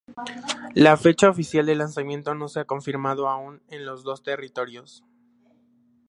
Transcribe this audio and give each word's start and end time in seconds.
La 0.73 0.97
fecha 0.97 1.29
oficial 1.29 1.67
de 1.67 1.75
lanzamiento 1.75 2.33
no 2.33 2.47
se 2.47 2.59
ha 2.59 2.65
confirmado 2.65 3.29
aún 3.29 3.61
en 3.67 3.85
los 3.85 4.01
dos 4.03 4.23
territorios. 4.23 5.03